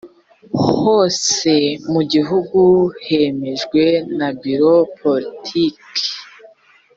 hose 0.71 1.53
mu 1.91 2.01
gihugu 2.13 2.61
hemejwe 3.05 3.83
na 4.17 4.29
biro 4.41 4.75
politiki 4.99 6.09